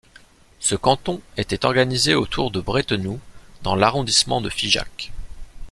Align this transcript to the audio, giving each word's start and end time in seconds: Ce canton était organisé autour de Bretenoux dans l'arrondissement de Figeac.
Ce 0.59 0.73
canton 0.73 1.21
était 1.37 1.63
organisé 1.63 2.15
autour 2.15 2.49
de 2.49 2.59
Bretenoux 2.59 3.19
dans 3.61 3.75
l'arrondissement 3.75 4.41
de 4.41 4.49
Figeac. 4.49 5.11